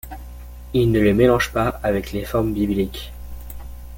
Il 0.73 0.91
ne 0.91 0.99
les 0.99 1.13
mélange 1.13 1.51
pas 1.53 1.79
avec 1.83 2.11
les 2.11 2.25
formes 2.25 2.53
bibliques. 2.55 3.13